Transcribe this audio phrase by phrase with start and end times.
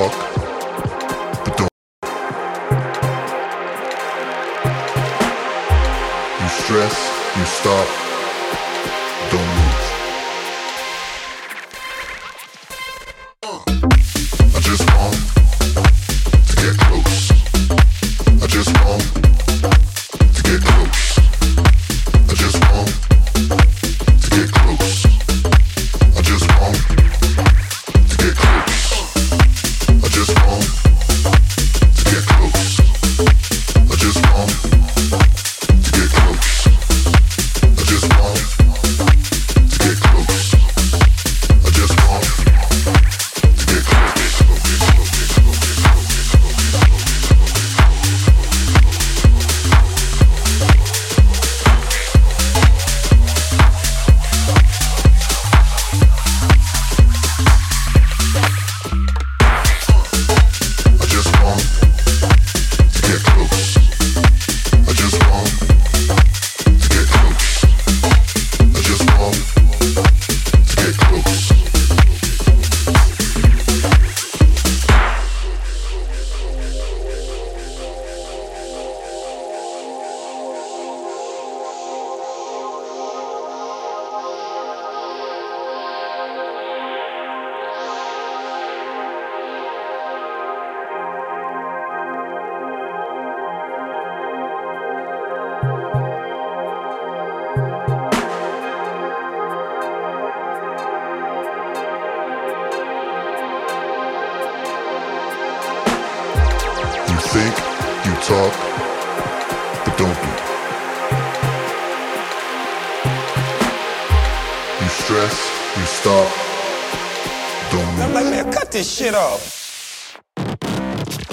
[0.00, 0.06] You
[6.48, 8.09] stress, you stop.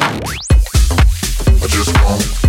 [0.10, 2.47] I just want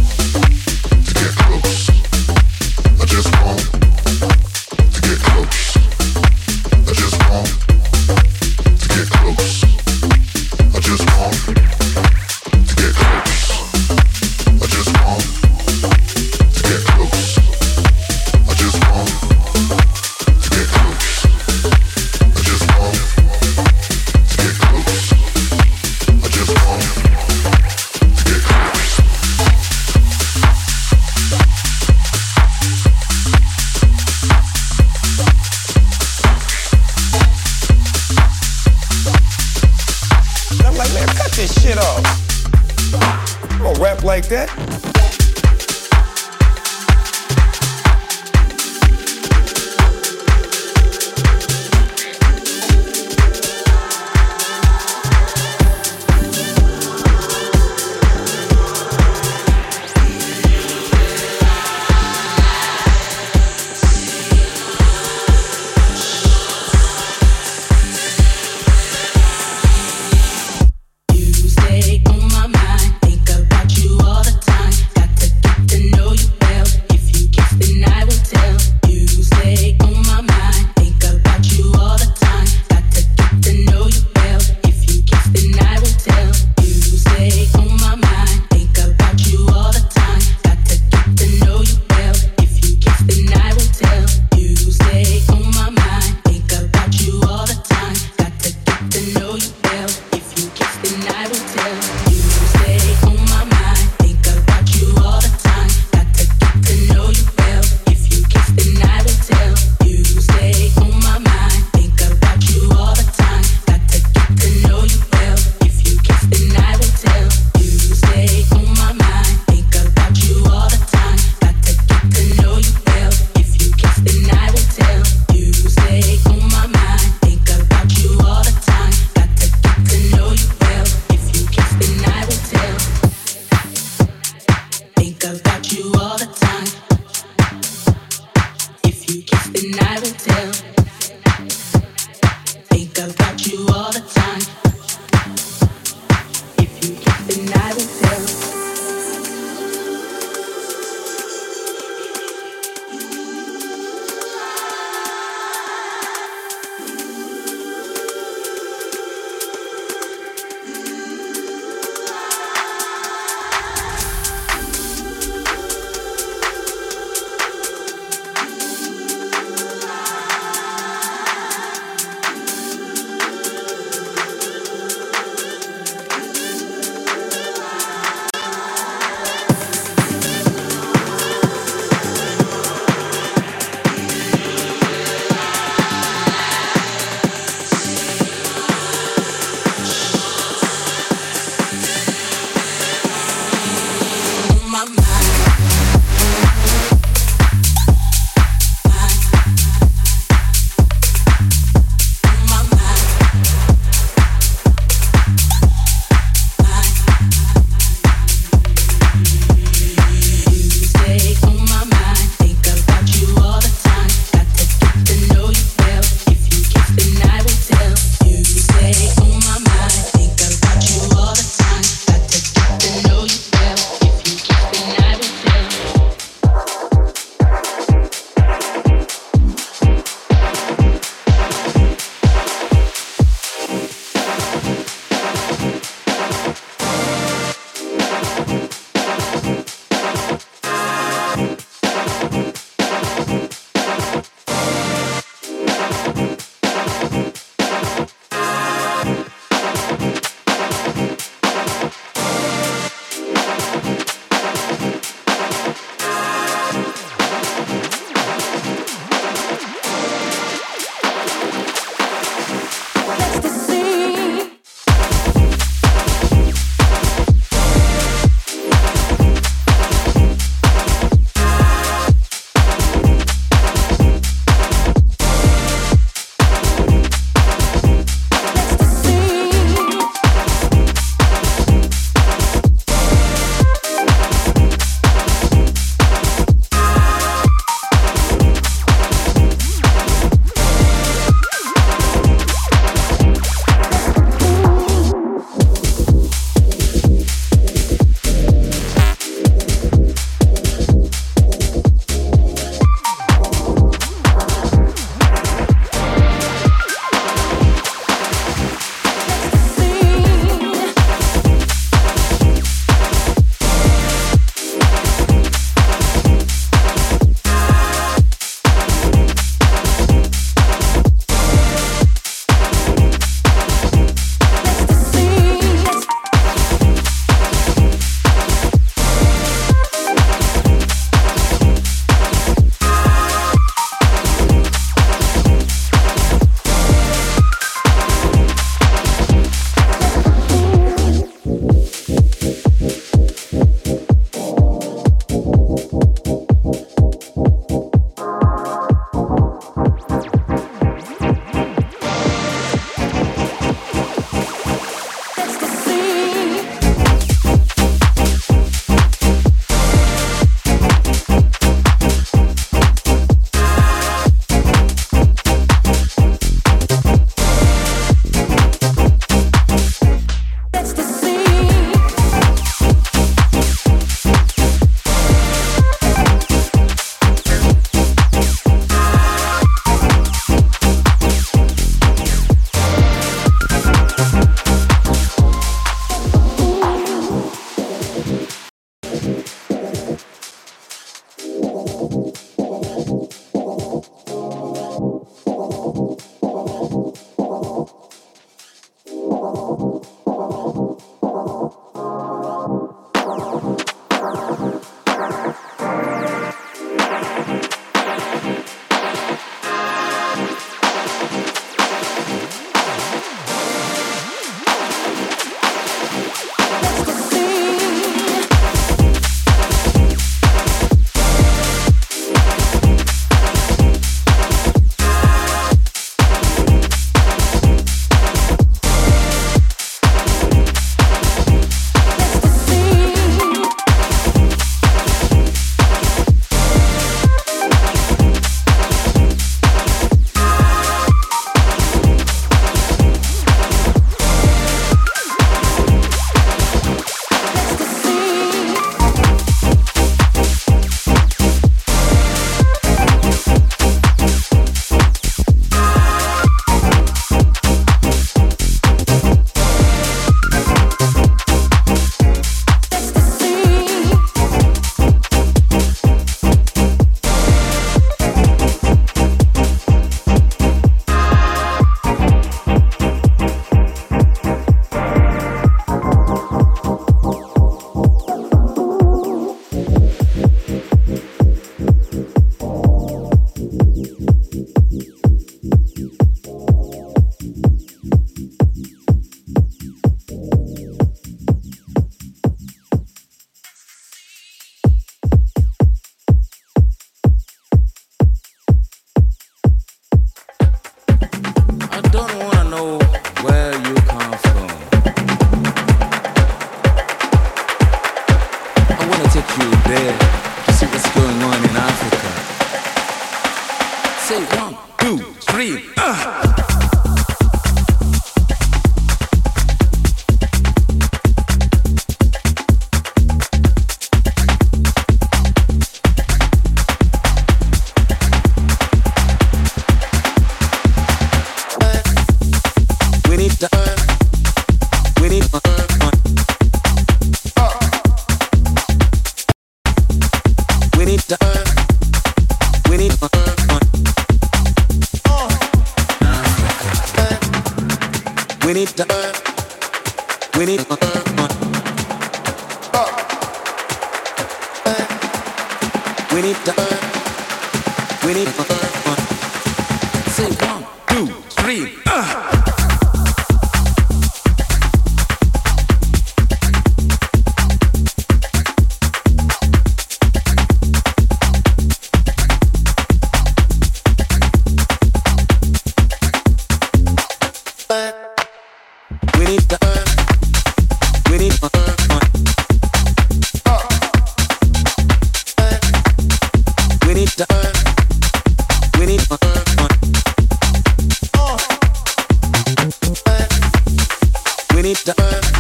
[594.89, 595.58] need to earn.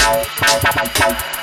[0.00, 1.33] house.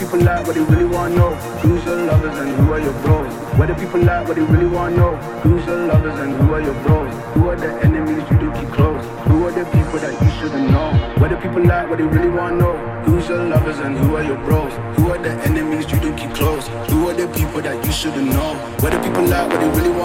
[0.00, 0.46] People like?
[0.46, 1.34] What they really wanna know?
[1.60, 3.32] Who's your lovers and who are your bros?
[3.58, 4.26] What do people like?
[4.26, 5.16] What they really wanna know?
[5.44, 7.12] Who's your lovers and who are your bros?
[7.34, 9.04] Who are the enemies you do keep close?
[9.28, 10.88] Who are the people that you shouldn't know?
[11.20, 11.88] What do people like?
[11.90, 12.74] What they really wanna know?
[13.04, 14.72] Who's your lovers and who are your bros?
[14.96, 16.68] Who are the enemies you do keep close?
[16.88, 18.54] Who are the people that you shouldn't know?
[18.80, 19.48] What do people like?
[19.50, 19.99] What they really wanna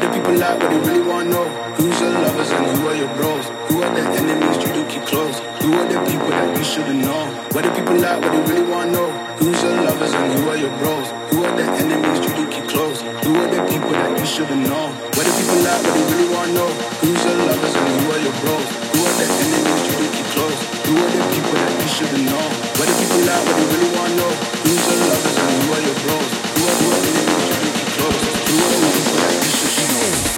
[0.00, 0.56] What do people like?
[0.56, 1.44] What they really wanna know?
[1.76, 3.44] Who's your lovers and who are your bros?
[3.68, 5.36] Who are the enemies you do keep close?
[5.60, 7.28] Who are the people that you shouldn't know?
[7.52, 8.16] What do people like?
[8.24, 9.10] What they really wanna know?
[9.44, 11.12] Who's your lovers and who are your bros?
[11.28, 13.04] Who are the enemies you do keep close?
[13.04, 14.88] Who are the people that you shouldn't know?
[14.88, 15.84] What do people like?
[15.84, 16.70] What they really wanna know?
[17.04, 18.68] Who's your lovers and who are your bros?
[18.96, 20.60] Who are the enemies you do keep close?
[20.88, 22.46] Who are the people that you shouldn't know?
[22.80, 23.42] What do people like?
[23.44, 24.59] What they really wanna know?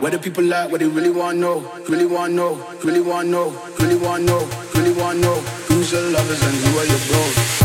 [0.02, 0.68] What do people like?
[0.68, 1.60] What they really wanna know?
[1.88, 2.54] Really wanna know?
[2.82, 3.50] Really wanna know?
[3.78, 4.50] Really wanna know?
[4.74, 5.34] Really wanna know?
[5.68, 7.61] Who's your lovers and who are your bros?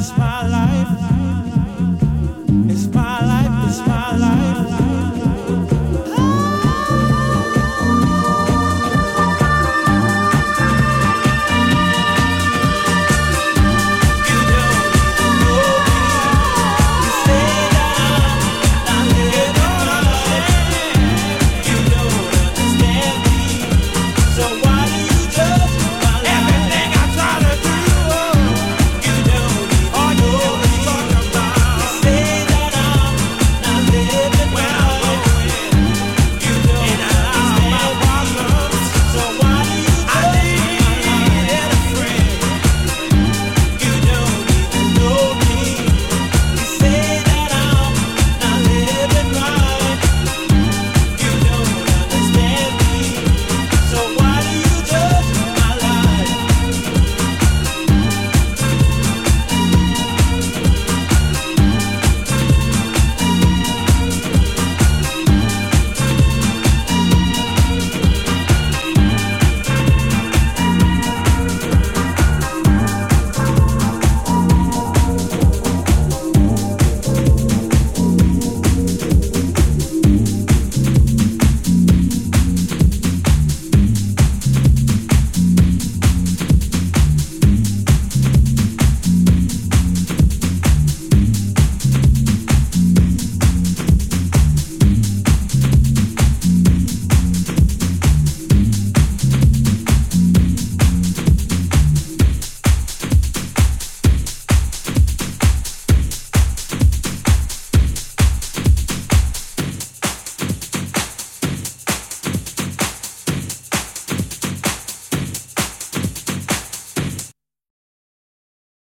[0.00, 0.88] life,
[2.70, 4.49] it's my life, it's my life.